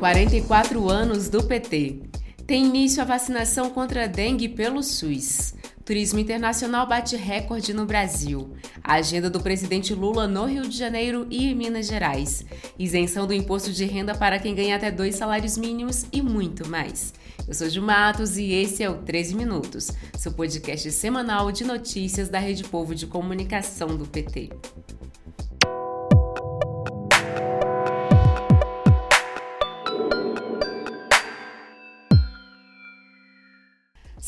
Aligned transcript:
44 0.00 0.88
anos 0.88 1.28
do 1.28 1.42
PT. 1.42 2.00
Tem 2.46 2.64
início 2.64 3.02
a 3.02 3.04
vacinação 3.04 3.68
contra 3.68 4.04
a 4.04 4.06
dengue 4.06 4.48
pelo 4.48 4.82
SUS. 4.82 5.54
Turismo 5.84 6.18
internacional 6.18 6.86
bate 6.86 7.16
recorde 7.16 7.74
no 7.74 7.84
Brasil. 7.84 8.50
A 8.82 8.94
agenda 8.94 9.28
do 9.28 9.42
presidente 9.42 9.92
Lula 9.92 10.26
no 10.26 10.46
Rio 10.46 10.62
de 10.62 10.74
Janeiro 10.74 11.26
e 11.28 11.48
em 11.48 11.54
Minas 11.54 11.86
Gerais. 11.86 12.46
Isenção 12.78 13.26
do 13.26 13.34
imposto 13.34 13.72
de 13.72 13.84
renda 13.84 14.14
para 14.14 14.38
quem 14.38 14.54
ganha 14.54 14.76
até 14.76 14.90
dois 14.90 15.16
salários 15.16 15.58
mínimos 15.58 16.06
e 16.10 16.22
muito 16.22 16.66
mais. 16.66 17.12
Eu 17.46 17.52
sou 17.52 17.68
Ju 17.68 17.82
Matos 17.82 18.38
e 18.38 18.52
esse 18.52 18.82
é 18.82 18.88
o 18.88 19.02
13 19.02 19.34
Minutos, 19.34 19.92
seu 20.16 20.32
podcast 20.32 20.90
semanal 20.92 21.52
de 21.52 21.62
notícias 21.62 22.30
da 22.30 22.38
Rede 22.38 22.64
Povo 22.64 22.94
de 22.94 23.06
Comunicação 23.06 23.98
do 23.98 24.06
PT. 24.06 24.48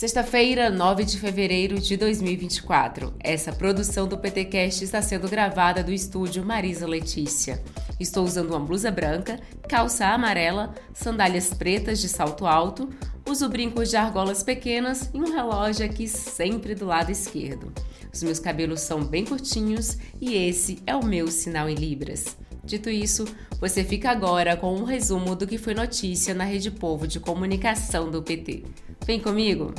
Sexta-feira, 0.03 0.69
9 0.69 1.05
de 1.05 1.17
fevereiro 1.17 1.79
de 1.79 1.97
2024. 1.97 3.15
Essa 3.21 3.53
produção 3.53 4.09
do 4.09 4.19
PTcast 4.19 4.83
está 4.83 5.01
sendo 5.01 5.29
gravada 5.29 5.81
do 5.81 5.93
estúdio 5.93 6.45
Marisa 6.45 6.89
Letícia. 6.89 7.63
Estou 8.01 8.25
usando 8.25 8.51
uma 8.51 8.59
blusa 8.59 8.91
branca, 8.91 9.39
calça 9.69 10.07
amarela, 10.07 10.75
sandálias 10.93 11.55
pretas 11.55 12.01
de 12.01 12.09
salto 12.09 12.49
alto, 12.49 12.89
uso 13.25 13.49
brincos 13.49 13.91
de 13.91 13.97
argolas 13.97 14.43
pequenas 14.43 15.09
e 15.15 15.19
um 15.19 15.33
relógio 15.33 15.87
aqui 15.87 16.09
sempre 16.09 16.75
do 16.75 16.87
lado 16.87 17.13
esquerdo. 17.13 17.73
Os 18.13 18.25
meus 18.25 18.41
cabelos 18.41 18.81
são 18.81 19.05
bem 19.05 19.25
curtinhos 19.25 19.99
e 20.21 20.35
esse 20.35 20.83
é 20.85 20.97
o 20.97 21.05
meu 21.05 21.29
sinal 21.29 21.69
em 21.69 21.77
libras. 21.77 22.37
Dito 22.65 22.91
isso, 22.91 23.25
você 23.61 23.85
fica 23.85 24.11
agora 24.11 24.57
com 24.57 24.75
um 24.75 24.83
resumo 24.83 25.37
do 25.37 25.47
que 25.47 25.59
foi 25.59 25.75
notícia 25.75 26.35
na 26.35 26.43
Rede 26.43 26.73
Povo 26.73 27.07
de 27.07 27.21
Comunicação 27.21 28.11
do 28.11 28.21
PT. 28.21 28.65
Vem 29.07 29.21
comigo! 29.21 29.73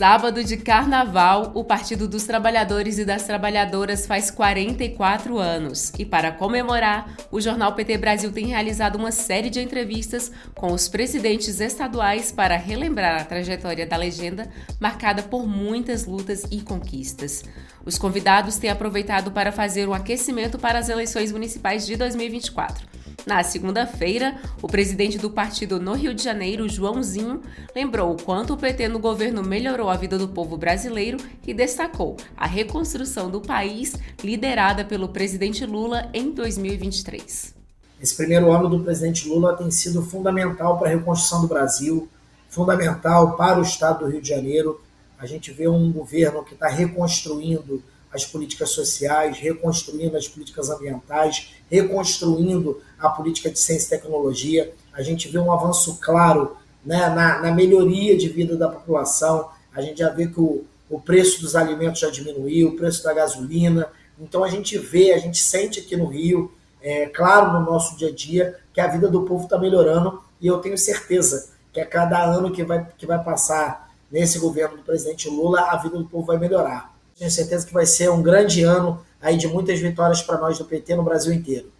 Sábado 0.00 0.42
de 0.42 0.56
Carnaval, 0.56 1.52
o 1.54 1.62
Partido 1.62 2.08
dos 2.08 2.24
Trabalhadores 2.24 2.96
e 2.96 3.04
das 3.04 3.24
Trabalhadoras 3.24 4.06
faz 4.06 4.30
44 4.30 5.38
anos. 5.38 5.92
E 5.98 6.06
para 6.06 6.32
comemorar, 6.32 7.14
o 7.30 7.38
jornal 7.38 7.74
PT 7.74 7.98
Brasil 7.98 8.32
tem 8.32 8.46
realizado 8.46 8.96
uma 8.96 9.12
série 9.12 9.50
de 9.50 9.60
entrevistas 9.60 10.32
com 10.54 10.72
os 10.72 10.88
presidentes 10.88 11.60
estaduais 11.60 12.32
para 12.32 12.56
relembrar 12.56 13.20
a 13.20 13.24
trajetória 13.26 13.86
da 13.86 13.98
legenda, 13.98 14.48
marcada 14.80 15.22
por 15.22 15.46
muitas 15.46 16.06
lutas 16.06 16.44
e 16.50 16.62
conquistas. 16.62 17.44
Os 17.84 17.98
convidados 17.98 18.56
têm 18.56 18.70
aproveitado 18.70 19.30
para 19.32 19.52
fazer 19.52 19.86
um 19.86 19.92
aquecimento 19.92 20.58
para 20.58 20.78
as 20.78 20.88
eleições 20.88 21.30
municipais 21.30 21.84
de 21.84 21.94
2024. 21.96 22.99
Na 23.26 23.42
segunda-feira, 23.42 24.40
o 24.62 24.66
presidente 24.66 25.18
do 25.18 25.30
partido 25.30 25.78
no 25.78 25.92
Rio 25.92 26.14
de 26.14 26.22
Janeiro, 26.22 26.68
Joãozinho, 26.68 27.42
lembrou 27.74 28.12
o 28.12 28.22
quanto 28.22 28.54
o 28.54 28.56
PT 28.56 28.88
no 28.88 28.98
governo 28.98 29.42
melhorou 29.42 29.90
a 29.90 29.96
vida 29.96 30.16
do 30.16 30.28
povo 30.28 30.56
brasileiro 30.56 31.18
e 31.46 31.52
destacou 31.52 32.16
a 32.36 32.46
reconstrução 32.46 33.30
do 33.30 33.40
país 33.40 33.94
liderada 34.24 34.84
pelo 34.84 35.08
presidente 35.08 35.66
Lula 35.66 36.08
em 36.14 36.30
2023. 36.30 37.54
Esse 38.00 38.16
primeiro 38.16 38.50
ano 38.50 38.68
do 38.68 38.80
presidente 38.80 39.28
Lula 39.28 39.54
tem 39.54 39.70
sido 39.70 40.02
fundamental 40.02 40.78
para 40.78 40.88
a 40.88 40.90
reconstrução 40.92 41.42
do 41.42 41.48
Brasil, 41.48 42.08
fundamental 42.48 43.36
para 43.36 43.58
o 43.58 43.62
estado 43.62 44.04
do 44.04 44.10
Rio 44.10 44.22
de 44.22 44.28
Janeiro. 44.28 44.80
A 45.18 45.26
gente 45.26 45.52
vê 45.52 45.68
um 45.68 45.92
governo 45.92 46.42
que 46.42 46.54
está 46.54 46.68
reconstruindo 46.68 47.82
as 48.12 48.24
políticas 48.24 48.70
sociais, 48.70 49.38
reconstruindo 49.38 50.16
as 50.16 50.26
políticas 50.26 50.68
ambientais, 50.68 51.52
reconstruindo 51.70 52.80
a 52.98 53.08
política 53.08 53.50
de 53.50 53.58
ciência 53.58 53.86
e 53.86 53.98
tecnologia. 53.98 54.72
A 54.92 55.02
gente 55.02 55.28
vê 55.28 55.38
um 55.38 55.52
avanço 55.52 55.98
claro 56.00 56.56
né, 56.84 57.08
na, 57.08 57.40
na, 57.40 57.52
melhoria 57.52 58.16
de 58.16 58.28
vida 58.28 58.56
da 58.56 58.68
população. 58.68 59.48
A 59.74 59.80
gente 59.80 59.98
já 59.98 60.10
vê 60.10 60.26
que 60.26 60.40
o, 60.40 60.64
o 60.88 61.00
preço 61.00 61.40
dos 61.40 61.54
alimentos 61.54 62.00
já 62.00 62.10
diminuiu, 62.10 62.68
o 62.68 62.76
preço 62.76 63.04
da 63.04 63.12
gasolina. 63.12 63.88
Então 64.18 64.42
a 64.42 64.48
gente 64.48 64.76
vê, 64.76 65.12
a 65.12 65.18
gente 65.18 65.38
sente 65.38 65.80
aqui 65.80 65.96
no 65.96 66.06
Rio, 66.06 66.52
é, 66.82 67.06
claro, 67.06 67.52
no 67.52 67.70
nosso 67.70 67.96
dia 67.96 68.08
a 68.08 68.12
dia, 68.12 68.58
que 68.72 68.80
a 68.80 68.88
vida 68.88 69.08
do 69.08 69.22
povo 69.22 69.44
está 69.44 69.58
melhorando 69.58 70.20
e 70.40 70.46
eu 70.46 70.58
tenho 70.58 70.76
certeza 70.76 71.50
que 71.72 71.80
a 71.80 71.86
cada 71.86 72.22
ano 72.24 72.50
que 72.50 72.64
vai, 72.64 72.86
que 72.98 73.06
vai 73.06 73.22
passar 73.22 73.90
nesse 74.10 74.38
governo 74.38 74.78
do 74.78 74.82
presidente 74.82 75.28
Lula, 75.28 75.60
a 75.60 75.76
vida 75.76 75.96
do 75.96 76.04
povo 76.04 76.26
vai 76.26 76.38
melhorar. 76.38 76.92
Tenho 77.20 77.30
certeza 77.30 77.66
que 77.66 77.74
vai 77.74 77.84
ser 77.84 78.10
um 78.10 78.22
grande 78.22 78.62
ano 78.62 78.98
aí 79.20 79.36
de 79.36 79.46
muitas 79.46 79.78
vitórias 79.78 80.22
para 80.22 80.38
nós 80.38 80.58
do 80.58 80.64
PT 80.64 80.96
no 80.96 81.02
Brasil 81.02 81.34
inteiro. 81.34 81.70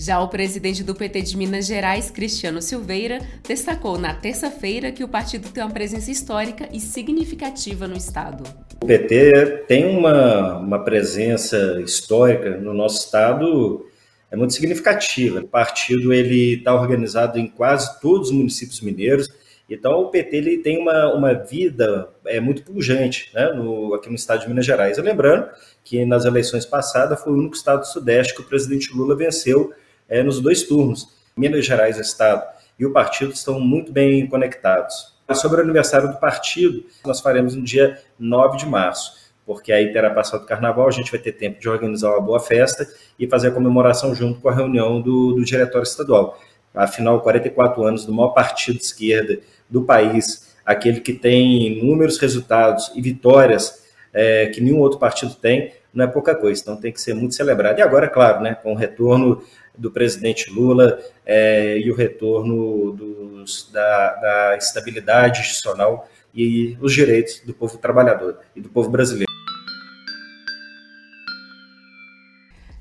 Já 0.00 0.18
o 0.22 0.28
presidente 0.28 0.82
do 0.82 0.94
PT 0.94 1.20
de 1.20 1.36
Minas 1.36 1.66
Gerais, 1.66 2.10
Cristiano 2.10 2.62
Silveira, 2.62 3.20
destacou 3.46 3.98
na 3.98 4.14
terça-feira 4.14 4.90
que 4.90 5.04
o 5.04 5.08
partido 5.08 5.50
tem 5.50 5.62
uma 5.62 5.70
presença 5.70 6.10
histórica 6.10 6.66
e 6.72 6.80
significativa 6.80 7.86
no 7.86 7.94
Estado. 7.94 8.42
O 8.82 8.86
PT 8.86 9.64
tem 9.68 9.84
uma, 9.84 10.60
uma 10.60 10.82
presença 10.82 11.78
histórica 11.84 12.56
no 12.56 12.72
nosso 12.72 13.04
Estado 13.04 13.84
é 14.30 14.36
muito 14.36 14.54
significativa. 14.54 15.40
O 15.40 15.46
partido 15.46 16.10
ele 16.10 16.54
está 16.54 16.74
organizado 16.74 17.38
em 17.38 17.46
quase 17.46 18.00
todos 18.00 18.30
os 18.30 18.34
municípios 18.34 18.80
mineiros 18.80 19.28
então, 19.72 20.02
o 20.02 20.08
PT 20.10 20.36
ele 20.36 20.58
tem 20.58 20.78
uma, 20.78 21.14
uma 21.14 21.34
vida 21.34 22.08
é, 22.26 22.40
muito 22.40 22.62
pujante 22.62 23.30
né, 23.34 23.52
no, 23.52 23.94
aqui 23.94 24.08
no 24.08 24.14
estado 24.14 24.40
de 24.40 24.48
Minas 24.48 24.66
Gerais. 24.66 24.98
Lembrando 24.98 25.48
que 25.84 26.04
nas 26.04 26.24
eleições 26.24 26.66
passadas 26.66 27.22
foi 27.22 27.32
o 27.32 27.36
único 27.36 27.54
estado 27.54 27.80
do 27.80 27.86
Sudeste 27.86 28.34
que 28.34 28.40
o 28.40 28.44
presidente 28.44 28.92
Lula 28.94 29.16
venceu 29.16 29.72
é, 30.08 30.22
nos 30.22 30.40
dois 30.40 30.62
turnos. 30.64 31.08
Minas 31.36 31.64
Gerais, 31.64 31.96
o 31.96 32.00
estado 32.00 32.44
e 32.78 32.84
o 32.84 32.92
partido 32.92 33.32
estão 33.32 33.60
muito 33.60 33.92
bem 33.92 34.26
conectados. 34.26 35.12
Sobre 35.34 35.60
o 35.60 35.64
aniversário 35.64 36.08
do 36.08 36.18
partido, 36.18 36.84
nós 37.06 37.20
faremos 37.20 37.54
no 37.54 37.62
dia 37.62 37.98
9 38.18 38.58
de 38.58 38.66
março, 38.66 39.32
porque 39.46 39.72
aí 39.72 39.90
terá 39.92 40.10
passado 40.10 40.42
o 40.42 40.46
carnaval, 40.46 40.88
a 40.88 40.90
gente 40.90 41.10
vai 41.10 41.20
ter 41.20 41.32
tempo 41.32 41.58
de 41.58 41.68
organizar 41.68 42.10
uma 42.10 42.20
boa 42.20 42.40
festa 42.40 42.86
e 43.18 43.26
fazer 43.26 43.48
a 43.48 43.50
comemoração 43.52 44.14
junto 44.14 44.40
com 44.40 44.48
a 44.48 44.54
reunião 44.54 45.00
do, 45.00 45.32
do 45.32 45.44
diretório 45.44 45.84
estadual 45.84 46.38
afinal, 46.74 47.20
44 47.20 47.84
anos 47.84 48.04
do 48.04 48.12
maior 48.12 48.30
partido 48.30 48.78
de 48.78 48.84
esquerda 48.84 49.38
do 49.68 49.82
país, 49.82 50.54
aquele 50.64 51.00
que 51.00 51.12
tem 51.12 51.78
inúmeros 51.78 52.18
resultados 52.18 52.92
e 52.94 53.00
vitórias 53.00 53.82
é, 54.12 54.46
que 54.46 54.60
nenhum 54.60 54.78
outro 54.78 54.98
partido 54.98 55.34
tem, 55.34 55.72
não 55.92 56.04
é 56.04 56.08
pouca 56.08 56.34
coisa, 56.34 56.60
então 56.60 56.76
tem 56.76 56.92
que 56.92 57.00
ser 57.00 57.14
muito 57.14 57.34
celebrado. 57.34 57.78
E 57.78 57.82
agora, 57.82 58.08
claro, 58.08 58.40
né, 58.40 58.54
com 58.54 58.72
o 58.72 58.76
retorno 58.76 59.42
do 59.76 59.90
presidente 59.90 60.50
Lula 60.50 60.98
é, 61.24 61.78
e 61.78 61.90
o 61.90 61.94
retorno 61.94 62.92
dos, 62.92 63.70
da, 63.72 64.14
da 64.14 64.56
estabilidade 64.56 65.40
institucional 65.40 66.08
e 66.34 66.76
os 66.80 66.92
direitos 66.92 67.40
do 67.40 67.54
povo 67.54 67.78
trabalhador 67.78 68.38
e 68.54 68.60
do 68.60 68.68
povo 68.68 68.90
brasileiro. 68.90 69.31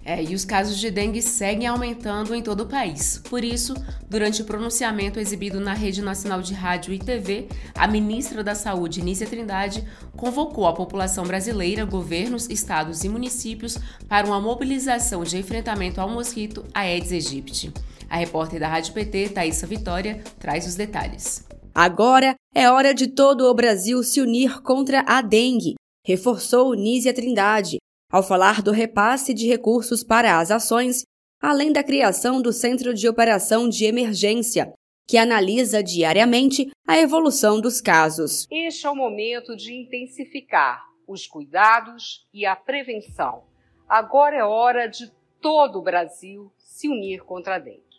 É, 0.04 0.24
e 0.24 0.34
os 0.34 0.44
casos 0.44 0.80
de 0.80 0.90
dengue 0.90 1.22
seguem 1.22 1.68
aumentando 1.68 2.34
em 2.34 2.42
todo 2.42 2.62
o 2.62 2.66
país. 2.66 3.22
Por 3.30 3.44
isso, 3.44 3.76
durante 4.10 4.42
o 4.42 4.46
pronunciamento 4.46 5.20
exibido 5.20 5.60
na 5.60 5.74
Rede 5.74 6.02
Nacional 6.02 6.42
de 6.42 6.54
Rádio 6.54 6.94
e 6.94 7.00
TV, 7.00 7.48
a 7.76 7.88
ministra 7.88 8.44
da 8.44 8.56
Saúde, 8.56 9.04
Nícia 9.04 9.28
Trindade, 9.28 9.88
convocou 10.18 10.66
a 10.66 10.74
população 10.74 11.24
brasileira, 11.24 11.86
governos, 11.86 12.50
estados 12.50 13.04
e 13.04 13.10
municípios 13.10 13.78
para 14.08 14.26
uma 14.26 14.42
mobilização 14.42 15.24
de 15.24 15.38
enfrentamento 15.38 16.02
ao 16.02 16.10
mosquito 16.10 16.66
Aedes 16.74 17.12
aegypti. 17.12 17.72
A 18.10 18.18
repórter 18.18 18.60
da 18.60 18.68
Rádio 18.68 18.94
PT, 18.94 19.30
Thaisa 19.30 19.68
Vitória, 19.68 20.24
traz 20.40 20.66
os 20.68 20.76
detalhes. 20.76 21.46
Agora 21.74 22.36
é 22.54 22.70
hora 22.70 22.94
de 22.94 23.08
todo 23.08 23.46
o 23.50 23.54
Brasil 23.54 24.04
se 24.04 24.20
unir 24.20 24.62
contra 24.62 25.06
a 25.08 25.22
dengue, 25.22 25.76
reforçou 26.06 26.74
Nízia 26.74 27.14
Trindade, 27.14 27.78
ao 28.12 28.22
falar 28.22 28.62
do 28.62 28.72
repasse 28.72 29.34
de 29.34 29.48
recursos 29.48 30.04
para 30.04 30.40
as 30.40 30.52
ações, 30.52 31.04
além 31.42 31.72
da 31.72 31.84
criação 31.84 32.42
do 32.42 32.52
Centro 32.52 32.94
de 32.94 33.08
Operação 33.08 33.70
de 33.70 33.86
Emergência, 33.86 34.74
que 35.08 35.18
analisa 35.18 35.82
diariamente 35.82 36.70
a 36.88 36.98
evolução 37.00 37.60
dos 37.60 37.82
casos. 37.82 38.48
Este 38.52 38.86
é 38.86 38.90
o 38.90 38.96
momento 38.96 39.56
de 39.56 39.74
intensificar 39.74 40.84
os 41.08 41.26
cuidados 41.28 42.28
e 42.34 42.46
a 42.46 42.56
prevenção. 42.56 43.44
Agora 43.88 44.38
é 44.38 44.44
hora 44.44 44.88
de 44.88 45.12
todo 45.42 45.80
o 45.80 45.82
Brasil 45.82 46.52
se 46.58 46.88
unir 46.88 47.24
contra 47.24 47.56
a 47.56 47.60
dengue. 47.60 47.92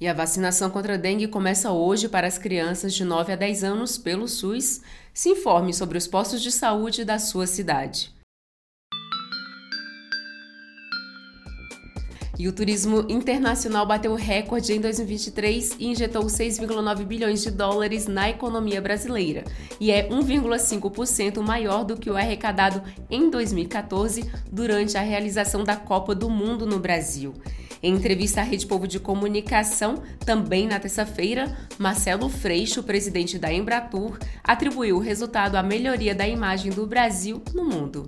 E 0.00 0.08
a 0.08 0.12
vacinação 0.12 0.68
contra 0.68 0.94
a 0.94 0.96
dengue 0.96 1.28
começa 1.28 1.70
hoje 1.70 2.08
para 2.08 2.26
as 2.26 2.36
crianças 2.36 2.92
de 2.92 3.04
9 3.04 3.34
a 3.34 3.36
10 3.36 3.62
anos 3.62 3.96
pelo 3.96 4.26
SUS. 4.26 4.82
Se 5.14 5.28
informe 5.28 5.74
sobre 5.74 5.98
os 5.98 6.06
postos 6.06 6.40
de 6.40 6.50
saúde 6.50 7.04
da 7.04 7.18
sua 7.18 7.46
cidade. 7.46 8.10
E 12.38 12.48
o 12.48 12.52
turismo 12.52 13.04
internacional 13.10 13.86
bateu 13.86 14.14
recorde 14.14 14.72
em 14.72 14.80
2023 14.80 15.76
e 15.78 15.88
injetou 15.88 16.24
6,9 16.24 17.04
bilhões 17.04 17.42
de 17.42 17.50
dólares 17.50 18.06
na 18.06 18.30
economia 18.30 18.80
brasileira, 18.80 19.44
e 19.78 19.90
é 19.90 20.08
1,5% 20.08 21.42
maior 21.42 21.84
do 21.84 21.96
que 21.96 22.10
o 22.10 22.16
arrecadado 22.16 22.82
em 23.10 23.28
2014 23.28 24.28
durante 24.50 24.96
a 24.96 25.02
realização 25.02 25.62
da 25.62 25.76
Copa 25.76 26.14
do 26.14 26.30
Mundo 26.30 26.64
no 26.64 26.80
Brasil. 26.80 27.34
Em 27.84 27.94
entrevista 27.96 28.40
à 28.40 28.44
Rede 28.44 28.64
Povo 28.64 28.86
de 28.86 29.00
Comunicação, 29.00 30.04
também 30.24 30.68
na 30.68 30.78
terça-feira, 30.78 31.52
Marcelo 31.76 32.28
Freixo, 32.28 32.80
presidente 32.84 33.40
da 33.40 33.52
Embratur, 33.52 34.20
atribuiu 34.44 34.98
o 34.98 35.00
resultado 35.00 35.56
à 35.56 35.64
melhoria 35.64 36.14
da 36.14 36.28
imagem 36.28 36.70
do 36.70 36.86
Brasil 36.86 37.42
no 37.52 37.64
mundo. 37.64 38.06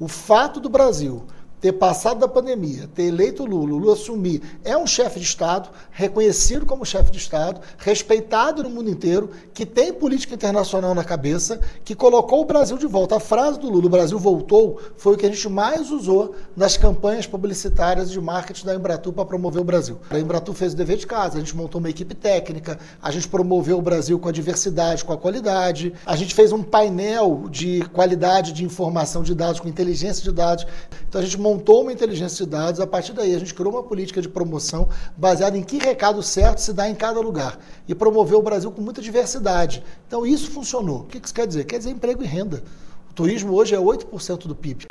O 0.00 0.08
fato 0.08 0.58
do 0.58 0.68
Brasil 0.68 1.24
ter 1.64 1.72
passado 1.72 2.20
da 2.20 2.28
pandemia, 2.28 2.90
ter 2.94 3.04
eleito 3.04 3.46
Lula, 3.46 3.70
Lula 3.70 3.94
assumir, 3.94 4.42
é 4.62 4.76
um 4.76 4.86
chefe 4.86 5.18
de 5.18 5.24
Estado, 5.24 5.70
reconhecido 5.90 6.66
como 6.66 6.84
chefe 6.84 7.10
de 7.10 7.16
Estado, 7.16 7.58
respeitado 7.78 8.62
no 8.62 8.68
mundo 8.68 8.90
inteiro, 8.90 9.30
que 9.54 9.64
tem 9.64 9.90
política 9.90 10.34
internacional 10.34 10.94
na 10.94 11.02
cabeça, 11.02 11.58
que 11.82 11.94
colocou 11.94 12.42
o 12.42 12.44
Brasil 12.44 12.76
de 12.76 12.86
volta. 12.86 13.16
A 13.16 13.20
frase 13.20 13.58
do 13.58 13.70
Lula, 13.70 13.86
o 13.86 13.88
Brasil 13.88 14.18
voltou, 14.18 14.78
foi 14.98 15.14
o 15.14 15.16
que 15.16 15.24
a 15.24 15.30
gente 15.30 15.48
mais 15.48 15.90
usou 15.90 16.34
nas 16.54 16.76
campanhas 16.76 17.26
publicitárias 17.26 18.10
de 18.10 18.20
marketing 18.20 18.66
da 18.66 18.74
Embratur 18.74 19.14
para 19.14 19.24
promover 19.24 19.62
o 19.62 19.64
Brasil. 19.64 19.98
A 20.10 20.18
Embratur 20.18 20.54
fez 20.54 20.74
o 20.74 20.76
dever 20.76 20.98
de 20.98 21.06
casa, 21.06 21.38
a 21.38 21.40
gente 21.40 21.56
montou 21.56 21.78
uma 21.78 21.88
equipe 21.88 22.14
técnica, 22.14 22.78
a 23.00 23.10
gente 23.10 23.26
promoveu 23.26 23.78
o 23.78 23.82
Brasil 23.82 24.18
com 24.18 24.28
a 24.28 24.32
diversidade, 24.32 25.02
com 25.02 25.14
a 25.14 25.16
qualidade, 25.16 25.94
a 26.04 26.14
gente 26.14 26.34
fez 26.34 26.52
um 26.52 26.62
painel 26.62 27.46
de 27.50 27.80
qualidade 27.90 28.52
de 28.52 28.66
informação 28.66 29.22
de 29.22 29.34
dados, 29.34 29.60
com 29.60 29.66
inteligência 29.66 30.22
de 30.22 30.30
dados. 30.30 30.66
Então 31.08 31.22
a 31.22 31.24
gente 31.24 31.40
montou 31.40 31.53
montou 31.54 31.82
uma 31.82 31.92
inteligência 31.92 32.44
de 32.44 32.50
dados, 32.50 32.80
a 32.80 32.86
partir 32.86 33.12
daí 33.12 33.32
a 33.32 33.38
gente 33.38 33.54
criou 33.54 33.72
uma 33.72 33.82
política 33.82 34.20
de 34.20 34.28
promoção 34.28 34.88
baseada 35.16 35.56
em 35.56 35.62
que 35.62 35.78
recado 35.78 36.20
certo 36.20 36.58
se 36.58 36.72
dá 36.72 36.88
em 36.88 36.94
cada 36.96 37.20
lugar 37.20 37.58
e 37.86 37.94
promoveu 37.94 38.40
o 38.40 38.42
Brasil 38.42 38.72
com 38.72 38.82
muita 38.82 39.00
diversidade. 39.00 39.82
Então 40.06 40.26
isso 40.26 40.50
funcionou. 40.50 41.00
O 41.00 41.04
que 41.04 41.18
isso 41.18 41.32
quer 41.32 41.46
dizer? 41.46 41.64
Quer 41.64 41.78
dizer 41.78 41.90
emprego 41.90 42.22
e 42.24 42.26
renda. 42.26 42.64
O 43.08 43.14
turismo 43.14 43.54
hoje 43.54 43.74
é 43.74 43.78
8% 43.78 44.48
do 44.48 44.54
PIB. 44.56 44.86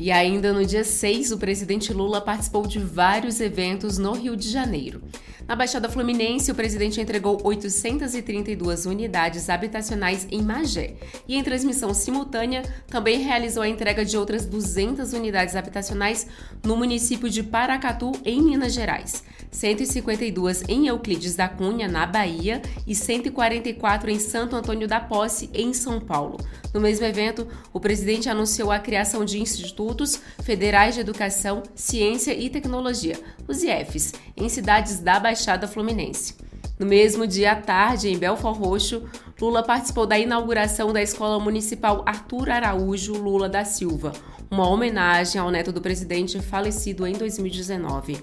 E 0.00 0.10
ainda 0.10 0.52
no 0.52 0.64
dia 0.64 0.82
6, 0.82 1.30
o 1.30 1.38
presidente 1.38 1.92
Lula 1.92 2.20
participou 2.20 2.66
de 2.66 2.78
vários 2.78 3.38
eventos 3.38 3.98
no 3.98 4.12
Rio 4.12 4.34
de 4.34 4.50
Janeiro. 4.50 5.02
Na 5.46 5.54
Baixada 5.54 5.90
Fluminense, 5.90 6.50
o 6.50 6.54
presidente 6.54 7.00
entregou 7.02 7.38
832 7.44 8.86
unidades 8.86 9.50
habitacionais 9.50 10.26
em 10.30 10.40
Magé 10.40 10.94
e, 11.28 11.36
em 11.36 11.44
transmissão 11.44 11.92
simultânea, 11.92 12.62
também 12.86 13.20
realizou 13.20 13.62
a 13.62 13.68
entrega 13.68 14.06
de 14.06 14.16
outras 14.16 14.46
200 14.46 15.12
unidades 15.12 15.54
habitacionais 15.54 16.26
no 16.64 16.76
município 16.76 17.28
de 17.28 17.42
Paracatu, 17.42 18.12
em 18.24 18.40
Minas 18.40 18.72
Gerais. 18.72 19.22
152 19.50 20.64
em 20.68 20.88
Euclides 20.88 21.36
da 21.36 21.48
Cunha, 21.48 21.86
na 21.86 22.06
Bahia, 22.06 22.60
e 22.86 22.94
144 22.94 24.10
em 24.10 24.18
Santo 24.18 24.56
Antônio 24.56 24.88
da 24.88 24.98
Posse, 24.98 25.50
em 25.52 25.72
São 25.72 26.00
Paulo. 26.00 26.38
No 26.72 26.80
mesmo 26.80 27.06
evento, 27.06 27.46
o 27.72 27.78
presidente 27.78 28.28
anunciou 28.28 28.72
a 28.72 28.80
criação 28.80 29.24
de 29.24 29.40
institutos 29.40 30.20
federais 30.42 30.94
de 30.94 31.00
educação, 31.00 31.62
ciência 31.74 32.34
e 32.34 32.50
tecnologia, 32.50 33.16
os 33.46 33.62
IEFs, 33.62 34.12
em 34.36 34.48
cidades 34.48 34.98
da 34.98 35.20
Baixada 35.34 35.66
Fluminense. 35.66 36.36
No 36.78 36.86
mesmo 36.86 37.26
dia 37.26 37.50
à 37.50 37.56
tarde, 37.56 38.08
em 38.08 38.16
Belfort 38.16 38.56
Roxo, 38.56 39.02
Lula 39.40 39.64
participou 39.64 40.06
da 40.06 40.16
inauguração 40.16 40.92
da 40.92 41.02
Escola 41.02 41.40
Municipal 41.40 42.04
Arthur 42.06 42.50
Araújo 42.50 43.14
Lula 43.14 43.48
da 43.48 43.64
Silva, 43.64 44.12
uma 44.48 44.68
homenagem 44.68 45.40
ao 45.40 45.50
neto 45.50 45.72
do 45.72 45.80
presidente 45.80 46.40
falecido 46.40 47.04
em 47.04 47.14
2019. 47.14 48.16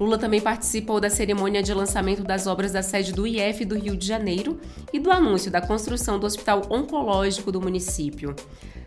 Lula 0.00 0.18
também 0.18 0.40
participou 0.40 1.00
da 1.00 1.08
cerimônia 1.08 1.62
de 1.62 1.72
lançamento 1.72 2.24
das 2.24 2.48
obras 2.48 2.72
da 2.72 2.82
sede 2.82 3.12
do 3.12 3.24
IF 3.24 3.64
do 3.64 3.78
Rio 3.78 3.96
de 3.96 4.04
Janeiro 4.06 4.58
e 4.92 4.98
do 4.98 5.12
anúncio 5.12 5.48
da 5.48 5.60
construção 5.60 6.18
do 6.18 6.26
Hospital 6.26 6.62
Oncológico 6.68 7.52
do 7.52 7.60
município. 7.60 8.34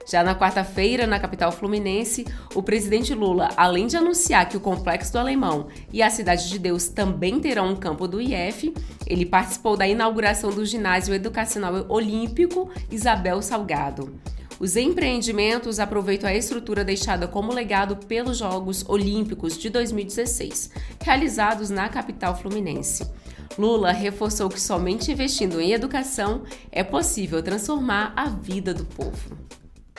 Já 0.10 0.24
na 0.24 0.36
quarta-feira, 0.36 1.06
na 1.06 1.20
capital 1.20 1.52
fluminense, 1.52 2.26
o 2.56 2.64
presidente 2.64 3.14
Lula, 3.14 3.50
além 3.56 3.88
de 3.88 3.96
anunciar 3.96 4.50
que 4.50 4.58
o 4.58 4.60
Complexo 4.60 5.14
do 5.14 5.20
Alemão 5.20 5.68
e 5.94 6.02
a 6.02 6.10
Cidade 6.10 6.50
de 6.50 6.58
Deus 6.58 6.88
também 6.88 7.40
terão 7.40 7.70
um 7.70 7.76
campo 7.76 8.08
do 8.08 8.20
IF, 8.20 8.74
ele 9.06 9.26
participou 9.26 9.78
da 9.78 9.88
inauguração 9.88 10.50
do 10.50 10.66
Ginásio 10.66 11.14
Educacional 11.14 11.61
Olímpico 11.90 12.70
Isabel 12.90 13.42
Salgado. 13.42 14.20
Os 14.60 14.76
empreendimentos 14.76 15.80
aproveitam 15.80 16.30
a 16.30 16.36
estrutura 16.36 16.84
deixada 16.84 17.28
como 17.28 17.52
legado 17.52 17.96
pelos 17.96 18.38
Jogos 18.38 18.86
Olímpicos 18.88 19.58
de 19.58 19.70
2016, 19.72 20.70
realizados 21.02 21.72
na 21.72 21.90
capital 21.90 22.38
fluminense. 22.38 23.10
Lula 23.58 23.92
reforçou 23.92 24.50
que 24.50 24.62
somente 24.62 25.12
investindo 25.12 25.60
em 25.60 25.74
educação 25.74 26.44
é 26.72 26.84
possível 26.84 27.42
transformar 27.42 28.14
a 28.16 28.30
vida 28.30 28.74
do 28.74 28.86
povo. 28.86 29.38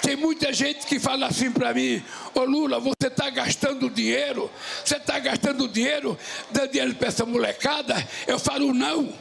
Tem 0.02 0.16
muita 0.16 0.52
gente 0.52 0.86
que 0.86 0.98
fala 0.98 1.26
assim 1.26 1.50
para 1.50 1.72
mim: 1.72 2.02
Ô 2.34 2.40
Lula, 2.40 2.80
você 2.80 3.06
está 3.06 3.30
gastando 3.30 3.88
dinheiro, 3.88 4.50
você 4.84 4.96
está 4.96 5.18
gastando 5.18 5.68
dinheiro, 5.68 6.18
dando 6.50 6.70
dinheiro 6.70 6.94
para 6.94 7.08
essa 7.08 7.24
molecada? 7.24 7.94
Eu 8.26 8.38
falo: 8.38 8.74
não. 8.74 9.12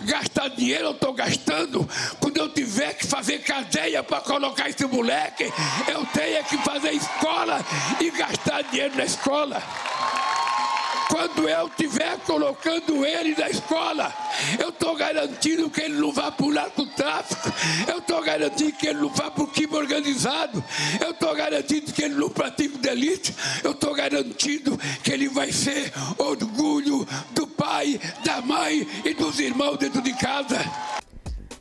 Gastar 0.00 0.48
dinheiro 0.48 0.86
eu 0.86 0.90
estou 0.92 1.12
gastando. 1.12 1.88
Quando 2.20 2.36
eu 2.36 2.48
tiver 2.52 2.94
que 2.94 3.06
fazer 3.06 3.38
cadeia 3.40 4.02
para 4.02 4.20
colocar 4.20 4.68
esse 4.68 4.86
moleque, 4.86 5.52
eu 5.88 6.06
tenho 6.06 6.44
que 6.44 6.58
fazer 6.58 6.92
escola 6.92 7.64
e 8.00 8.10
gastar 8.10 8.62
dinheiro 8.62 8.96
na 8.96 9.04
escola. 9.04 9.62
Quando 11.08 11.48
eu 11.48 11.66
estiver 11.68 12.18
colocando 12.18 13.04
ele 13.04 13.34
na 13.36 13.48
escola, 13.48 14.14
eu 14.58 14.68
estou 14.68 14.94
garantindo 14.94 15.70
que 15.70 15.80
ele 15.80 15.98
não 15.98 16.12
vá 16.12 16.30
para 16.30 16.46
o 16.46 16.52
narcotráfico, 16.52 17.50
eu 17.88 17.98
estou 17.98 18.22
garantindo 18.22 18.72
que 18.72 18.86
ele 18.86 19.00
não 19.00 19.08
vá 19.08 19.30
para 19.30 19.44
o 19.44 19.46
crime 19.46 19.74
organizado, 19.74 20.62
eu 21.00 21.10
estou 21.10 21.34
garantindo 21.34 21.92
que 21.92 22.02
ele 22.02 22.14
não 22.14 22.28
pratica 22.28 22.76
delito, 22.78 23.32
eu 23.64 23.72
estou 23.72 23.94
garantindo 23.94 24.78
que 25.02 25.10
ele 25.10 25.28
vai 25.28 25.50
ser 25.50 25.92
orgulho 26.18 27.08
do 27.30 27.46
pai, 27.46 27.98
da 28.24 28.42
mãe 28.42 28.86
e 29.04 29.14
dos 29.14 29.40
irmãos 29.40 29.78
dentro 29.78 30.02
de 30.02 30.12
casa. 30.12 30.58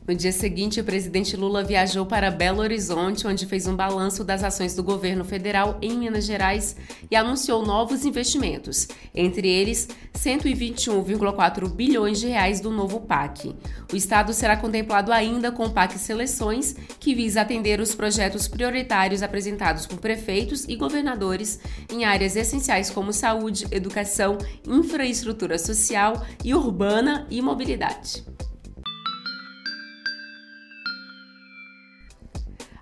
No 0.07 0.15
dia 0.15 0.31
seguinte, 0.31 0.79
o 0.79 0.85
presidente 0.85 1.35
Lula 1.35 1.65
viajou 1.65 2.05
para 2.05 2.31
Belo 2.31 2.61
Horizonte, 2.61 3.27
onde 3.27 3.45
fez 3.45 3.67
um 3.67 3.75
balanço 3.75 4.23
das 4.23 4.41
ações 4.41 4.73
do 4.73 4.81
governo 4.81 5.25
federal 5.25 5.77
em 5.81 5.97
Minas 5.97 6.25
Gerais 6.25 6.77
e 7.11 7.15
anunciou 7.15 7.65
novos 7.65 8.05
investimentos, 8.05 8.87
entre 9.13 9.49
eles 9.49 9.85
121,4 10.17 11.69
bilhões 11.69 12.21
de 12.21 12.27
reais 12.27 12.61
do 12.61 12.71
novo 12.71 13.01
PAC. 13.01 13.53
O 13.91 13.97
estado 13.97 14.33
será 14.33 14.55
contemplado 14.55 15.11
ainda 15.11 15.51
com 15.51 15.65
o 15.65 15.71
PAC 15.71 15.99
Seleções, 15.99 16.73
que 17.01 17.13
visa 17.13 17.41
atender 17.41 17.81
os 17.81 17.93
projetos 17.93 18.47
prioritários 18.47 19.21
apresentados 19.21 19.85
por 19.85 19.99
prefeitos 19.99 20.63
e 20.69 20.77
governadores 20.77 21.59
em 21.91 22.05
áreas 22.05 22.37
essenciais 22.37 22.89
como 22.89 23.11
saúde, 23.11 23.67
educação, 23.71 24.37
infraestrutura 24.65 25.59
social 25.59 26.25
e 26.45 26.55
urbana 26.55 27.27
e 27.29 27.41
mobilidade. 27.41 28.23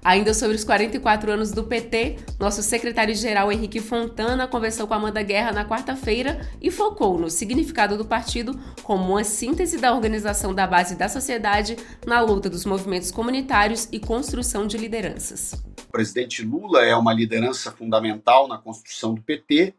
Ainda 0.06 0.36
sobre 0.36 0.56
os 0.56 0.64
44 0.64 1.32
anos 1.32 1.52
do 1.52 1.64
PT, 1.64 2.18
nosso 2.40 2.62
secretário-geral 2.62 3.52
Henrique 3.52 3.80
Fontana 3.80 4.48
conversou 4.48 4.86
com 4.86 4.94
Amanda 4.94 5.24
Guerra 5.24 5.52
na 5.52 5.68
quarta-feira 5.68 6.48
e 6.62 6.70
focou 6.70 7.18
no 7.18 7.28
significado 7.28 7.98
do 7.98 8.06
partido 8.06 8.54
como 8.84 9.14
uma 9.14 9.24
síntese 9.24 9.80
da 9.80 9.92
organização 9.92 10.54
da 10.54 10.68
base 10.68 10.96
da 10.96 11.10
sociedade 11.10 11.76
na 12.06 12.22
luta 12.22 12.52
dos 12.52 12.66
movimentos 12.66 13.10
comunitários 13.10 13.90
e 13.92 14.00
construção 14.00 14.68
de 14.68 14.78
lideranças. 14.78 15.54
O 15.88 15.92
presidente 15.92 16.44
Lula 16.44 16.86
é 16.86 16.96
uma 16.96 17.12
liderança 17.12 17.72
fundamental 17.72 18.48
na 18.48 18.60
construção 18.60 19.16
do 19.16 19.24
PT 19.24 19.74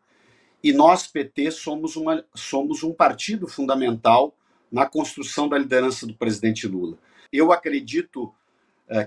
e 0.61 0.73
nós, 0.73 1.06
PT, 1.06 1.52
somos, 1.52 1.95
uma, 1.95 2.25
somos 2.35 2.83
um 2.83 2.92
partido 2.92 3.47
fundamental 3.47 4.35
na 4.73 4.87
construção 4.87 5.49
da 5.49 5.56
liderança 5.56 6.04
do 6.04 6.14
presidente 6.14 6.66
Lula. 6.66 6.99
Eu 7.33 7.52
acredito 7.52 8.35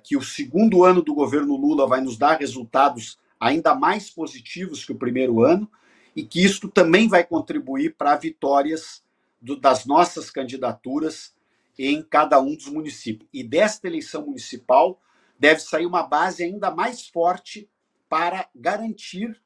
que 0.03 0.17
o 0.17 0.21
segundo 0.21 0.83
ano 0.83 1.01
do 1.01 1.13
governo 1.13 1.55
Lula 1.55 1.88
vai 1.88 2.01
nos 2.01 2.17
dar 2.17 2.39
resultados 2.39 3.17
ainda 3.39 3.74
mais 3.74 4.09
positivos 4.09 4.83
que 4.83 4.91
o 4.91 4.98
primeiro 4.98 5.41
ano 5.43 5.69
e 6.15 6.24
que 6.24 6.43
isto 6.43 6.67
também 6.67 7.07
vai 7.07 7.24
contribuir 7.24 7.95
para 7.95 8.15
vitórias 8.17 9.01
do, 9.41 9.55
das 9.55 9.86
nossas 9.86 10.29
candidaturas 10.29 11.33
em 11.77 12.01
cada 12.01 12.41
um 12.41 12.55
dos 12.55 12.67
municípios. 12.67 13.29
E 13.33 13.41
desta 13.41 13.88
eleição 13.88 14.25
municipal 14.25 15.00
deve 15.39 15.62
sair 15.62 15.86
uma 15.86 16.03
base 16.03 16.43
ainda 16.43 16.69
mais 16.69 17.07
forte 17.07 17.69
para 18.09 18.50
garantir 18.53 19.39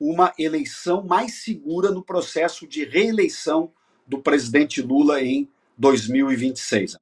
uma 0.00 0.32
eleição 0.38 1.04
mais 1.04 1.42
segura 1.42 1.90
no 1.90 2.02
processo 2.02 2.66
de 2.66 2.84
reeleição 2.84 3.70
do 4.06 4.18
presidente 4.18 4.80
Lula 4.80 5.20
em 5.22 5.48
2026. 5.76 6.96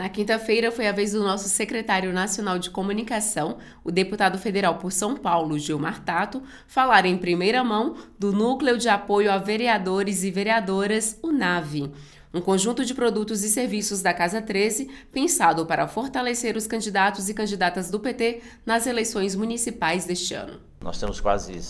Na 0.00 0.08
quinta-feira 0.08 0.72
foi 0.72 0.88
a 0.88 0.92
vez 0.92 1.12
do 1.12 1.22
nosso 1.22 1.46
secretário 1.46 2.10
nacional 2.10 2.58
de 2.58 2.70
comunicação, 2.70 3.58
o 3.84 3.90
deputado 3.90 4.38
federal 4.38 4.78
por 4.78 4.90
São 4.90 5.14
Paulo, 5.14 5.58
Gilmar 5.58 6.02
Tato, 6.02 6.42
falar 6.66 7.04
em 7.04 7.18
primeira 7.18 7.62
mão 7.62 7.96
do 8.18 8.32
Núcleo 8.32 8.78
de 8.78 8.88
Apoio 8.88 9.30
a 9.30 9.36
Vereadores 9.36 10.24
e 10.24 10.30
Vereadoras, 10.30 11.18
o 11.22 11.30
NAVE 11.30 11.92
um 12.32 12.40
conjunto 12.40 12.84
de 12.84 12.94
produtos 12.94 13.42
e 13.42 13.50
serviços 13.50 14.00
da 14.00 14.14
Casa 14.14 14.40
13 14.40 14.88
pensado 15.12 15.66
para 15.66 15.88
fortalecer 15.88 16.56
os 16.56 16.66
candidatos 16.66 17.28
e 17.28 17.34
candidatas 17.34 17.90
do 17.90 17.98
PT 17.98 18.40
nas 18.64 18.86
eleições 18.86 19.34
municipais 19.34 20.04
deste 20.04 20.32
ano. 20.32 20.60
Nós 20.80 20.98
temos 20.98 21.20
quase 21.20 21.60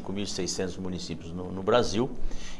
5.600 0.00 0.78
municípios 0.78 1.32
no, 1.32 1.50
no, 1.50 1.62
Brasil 1.62 2.10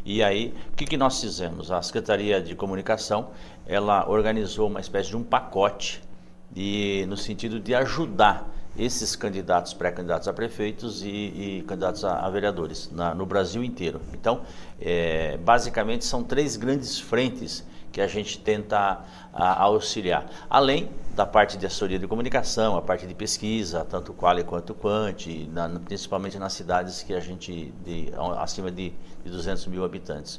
e 0.04 0.22
aí 0.22 0.54
o 0.72 0.76
que, 0.76 0.84
que 0.84 0.96
nós 0.96 1.20
fizemos? 1.20 1.70
A 1.70 1.80
Secretaria 1.82 2.40
de 2.40 2.54
Comunicação 2.54 3.30
ela 3.66 4.08
organizou 4.08 4.68
uma 4.68 4.80
espécie 4.80 5.10
de 5.10 5.16
um 5.16 5.22
pacote 5.22 6.02
de, 6.50 7.04
no 7.08 7.16
sentido 7.16 7.60
de 7.60 7.74
ajudar 7.74 8.48
esses 8.78 9.16
candidatos, 9.16 9.72
pré-candidatos 9.72 10.28
a 10.28 10.32
prefeitos 10.32 11.02
e, 11.02 11.08
e 11.08 11.64
candidatos 11.66 12.04
a, 12.04 12.20
a 12.20 12.30
vereadores 12.30 12.90
na, 12.92 13.14
no 13.14 13.24
Brasil 13.24 13.64
inteiro. 13.64 14.00
Então, 14.12 14.42
é, 14.80 15.38
basicamente 15.38 16.04
são 16.04 16.22
três 16.22 16.56
grandes 16.56 16.98
frentes 16.98 17.64
que 17.96 18.00
a 18.02 18.06
gente 18.06 18.38
tenta 18.38 19.00
a, 19.32 19.62
auxiliar. 19.62 20.26
Além 20.50 20.90
da 21.14 21.24
parte 21.24 21.56
de 21.56 21.64
assessoria 21.64 21.98
de 21.98 22.06
comunicação, 22.06 22.76
a 22.76 22.82
parte 22.82 23.06
de 23.06 23.14
pesquisa, 23.14 23.86
tanto 23.88 24.12
qual 24.12 24.36
quanto 24.44 24.74
quant, 24.74 25.48
na, 25.50 25.80
principalmente 25.80 26.38
nas 26.38 26.52
cidades 26.52 27.02
que 27.02 27.14
a 27.14 27.20
gente 27.20 27.72
de, 27.86 28.12
acima 28.36 28.70
de, 28.70 28.92
de 29.24 29.30
200 29.30 29.66
mil 29.68 29.82
habitantes. 29.82 30.36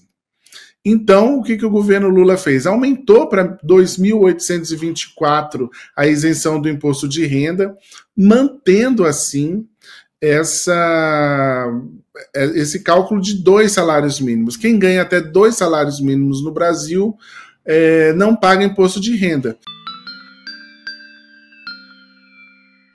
Então, 0.84 1.38
o 1.38 1.42
que, 1.42 1.56
que 1.58 1.66
o 1.66 1.70
governo 1.70 2.08
Lula 2.08 2.38
fez? 2.38 2.66
Aumentou 2.66 3.28
para 3.28 3.56
2.824 3.58 5.68
a 5.94 6.06
isenção 6.06 6.60
do 6.60 6.68
imposto 6.68 7.06
de 7.06 7.25
renda, 7.26 7.76
mantendo 8.16 9.04
assim 9.04 9.68
essa, 10.20 11.70
esse 12.34 12.82
cálculo 12.82 13.20
de 13.20 13.42
dois 13.42 13.72
salários 13.72 14.20
mínimos. 14.20 14.56
Quem 14.56 14.78
ganha 14.78 15.02
até 15.02 15.20
dois 15.20 15.56
salários 15.56 16.00
mínimos 16.00 16.42
no 16.42 16.52
Brasil 16.52 17.14
é, 17.64 18.12
não 18.14 18.34
paga 18.34 18.64
imposto 18.64 19.00
de 19.00 19.14
renda. 19.16 19.58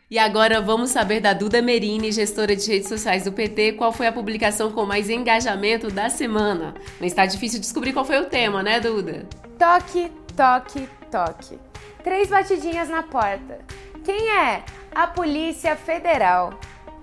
E 0.10 0.20
agora 0.20 0.62
vamos 0.62 0.92
saber 0.92 1.20
da 1.20 1.34
Duda 1.34 1.64
Merini, 1.64 2.12
gestora 2.12 2.56
de 2.56 2.70
redes 2.70 2.88
sociais 2.88 3.24
do 3.24 3.32
PT, 3.32 3.72
qual 3.74 3.92
foi 3.92 4.06
a 4.06 4.12
publicação 4.12 4.72
com 4.72 4.86
mais 4.86 5.10
engajamento 5.10 5.90
da 5.90 6.12
semana. 6.12 6.76
Mas 7.00 7.12
está 7.12 7.26
difícil 7.26 7.60
descobrir 7.60 7.92
qual 7.92 8.06
foi 8.06 8.20
o 8.20 8.26
tema, 8.26 8.62
né, 8.62 8.80
Duda? 8.80 9.26
Toque, 9.58 10.12
toque, 10.38 10.88
toque. 11.10 11.60
Três 12.04 12.30
batidinhas 12.30 12.88
na 12.88 13.02
porta. 13.02 13.58
Quem 14.04 14.30
é? 14.30 14.64
A 14.94 15.08
Polícia 15.08 15.76
Federal. 15.76 16.60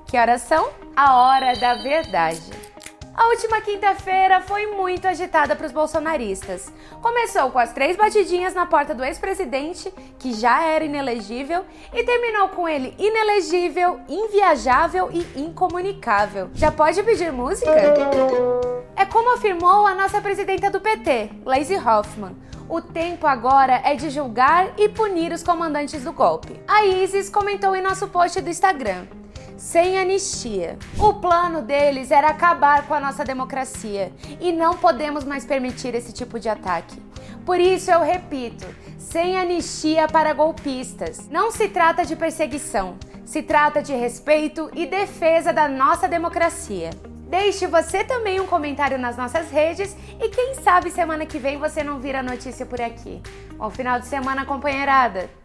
Que 0.06 0.16
horas 0.16 0.42
são? 0.42 0.70
A 0.94 1.16
hora 1.16 1.56
da 1.56 1.74
verdade. 1.74 2.52
A 3.14 3.28
última 3.28 3.60
quinta-feira 3.60 4.40
foi 4.40 4.68
muito 4.68 5.06
agitada 5.06 5.54
para 5.54 5.66
os 5.66 5.72
bolsonaristas. 5.72 6.72
Começou 7.02 7.50
com 7.50 7.58
as 7.58 7.72
três 7.72 7.94
batidinhas 7.94 8.54
na 8.54 8.64
porta 8.64 8.94
do 8.94 9.04
ex-presidente, 9.04 9.92
que 10.18 10.32
já 10.32 10.64
era 10.64 10.84
inelegível, 10.84 11.62
e 11.92 12.02
terminou 12.04 12.48
com 12.48 12.66
ele 12.66 12.94
inelegível, 12.98 14.00
inviajável 14.08 15.10
e 15.12 15.40
incomunicável. 15.42 16.50
Já 16.54 16.72
pode 16.72 17.02
pedir 17.02 17.30
música? 17.30 17.70
É 18.96 19.04
como 19.04 19.34
afirmou 19.34 19.86
a 19.86 19.94
nossa 19.94 20.20
presidenta 20.20 20.70
do 20.70 20.80
PT, 20.80 21.30
Lazy 21.44 21.76
Hoffman. 21.76 22.34
O 22.66 22.80
tempo 22.80 23.26
agora 23.26 23.82
é 23.84 23.94
de 23.94 24.08
julgar 24.08 24.72
e 24.78 24.88
punir 24.88 25.32
os 25.32 25.42
comandantes 25.42 26.02
do 26.02 26.12
golpe. 26.12 26.58
A 26.66 26.86
Isis 26.86 27.28
comentou 27.28 27.76
em 27.76 27.82
nosso 27.82 28.08
post 28.08 28.40
do 28.40 28.48
Instagram 28.48 29.06
sem 29.56 29.98
anistia. 29.98 30.78
O 30.98 31.14
plano 31.14 31.62
deles 31.62 32.10
era 32.10 32.28
acabar 32.28 32.86
com 32.86 32.94
a 32.94 33.00
nossa 33.00 33.24
democracia 33.24 34.12
e 34.40 34.52
não 34.52 34.76
podemos 34.76 35.24
mais 35.24 35.44
permitir 35.44 35.94
esse 35.94 36.12
tipo 36.12 36.38
de 36.38 36.48
ataque. 36.48 37.00
Por 37.44 37.58
isso 37.58 37.90
eu 37.90 38.00
repito, 38.00 38.66
sem 38.98 39.36
anistia 39.36 40.06
para 40.06 40.32
golpistas. 40.32 41.28
Não 41.28 41.50
se 41.50 41.68
trata 41.68 42.04
de 42.04 42.14
perseguição, 42.14 42.96
se 43.24 43.42
trata 43.42 43.82
de 43.82 43.92
respeito 43.92 44.70
e 44.72 44.86
defesa 44.86 45.52
da 45.52 45.68
nossa 45.68 46.08
democracia. 46.08 46.90
Deixe 47.28 47.66
você 47.66 48.04
também 48.04 48.40
um 48.40 48.46
comentário 48.46 48.98
nas 48.98 49.16
nossas 49.16 49.50
redes 49.50 49.96
e 50.20 50.28
quem 50.28 50.54
sabe 50.54 50.90
semana 50.90 51.24
que 51.24 51.38
vem 51.38 51.56
você 51.56 51.82
não 51.82 51.98
vira 51.98 52.22
notícia 52.22 52.66
por 52.66 52.80
aqui. 52.80 53.22
Bom 53.56 53.70
final 53.70 53.98
de 53.98 54.06
semana, 54.06 54.44
companheirada! 54.44 55.41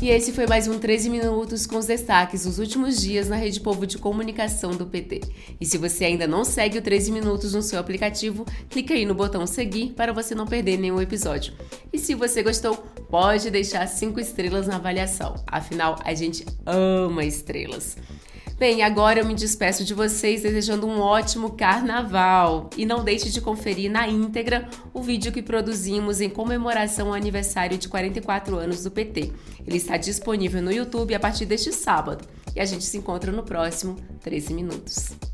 E 0.00 0.10
esse 0.10 0.32
foi 0.32 0.46
mais 0.46 0.68
um 0.68 0.78
13 0.78 1.10
Minutos 1.10 1.66
com 1.66 1.76
os 1.76 1.86
destaques 1.86 2.44
dos 2.44 2.60
últimos 2.60 3.00
dias 3.00 3.28
na 3.28 3.34
Rede 3.34 3.58
Povo 3.58 3.84
de 3.84 3.98
Comunicação 3.98 4.70
do 4.70 4.86
PT. 4.86 5.22
E 5.60 5.66
se 5.66 5.76
você 5.76 6.04
ainda 6.04 6.24
não 6.24 6.44
segue 6.44 6.78
o 6.78 6.82
13 6.82 7.10
Minutos 7.10 7.52
no 7.52 7.62
seu 7.62 7.80
aplicativo, 7.80 8.46
clique 8.70 8.92
aí 8.92 9.04
no 9.04 9.12
botão 9.12 9.44
seguir 9.44 9.94
para 9.94 10.12
você 10.12 10.36
não 10.36 10.46
perder 10.46 10.78
nenhum 10.78 11.02
episódio. 11.02 11.52
E 11.92 11.98
se 11.98 12.14
você 12.14 12.44
gostou, 12.44 12.76
pode 13.10 13.50
deixar 13.50 13.84
5 13.88 14.20
estrelas 14.20 14.68
na 14.68 14.76
avaliação. 14.76 15.34
Afinal, 15.44 15.98
a 16.04 16.14
gente 16.14 16.46
ama 16.64 17.24
estrelas. 17.24 17.96
Bem, 18.58 18.82
agora 18.82 19.20
eu 19.20 19.24
me 19.24 19.34
despeço 19.34 19.84
de 19.84 19.94
vocês 19.94 20.42
desejando 20.42 20.84
um 20.84 20.98
ótimo 20.98 21.52
carnaval. 21.52 22.68
E 22.76 22.84
não 22.84 23.04
deixe 23.04 23.30
de 23.30 23.40
conferir 23.40 23.88
na 23.88 24.08
íntegra 24.08 24.68
o 24.92 25.00
vídeo 25.00 25.30
que 25.30 25.40
produzimos 25.40 26.20
em 26.20 26.28
comemoração 26.28 27.06
ao 27.06 27.14
aniversário 27.14 27.78
de 27.78 27.88
44 27.88 28.56
anos 28.56 28.82
do 28.82 28.90
PT. 28.90 29.32
Ele 29.64 29.76
está 29.76 29.96
disponível 29.96 30.60
no 30.60 30.72
YouTube 30.72 31.14
a 31.14 31.20
partir 31.20 31.46
deste 31.46 31.72
sábado. 31.72 32.26
E 32.52 32.58
a 32.58 32.64
gente 32.64 32.84
se 32.84 32.98
encontra 32.98 33.30
no 33.30 33.44
próximo 33.44 33.94
13 34.24 34.52
Minutos. 34.52 35.27